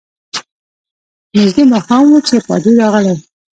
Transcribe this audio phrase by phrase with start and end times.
[1.37, 3.15] نژدې ماښام وو چي پادري راغلی.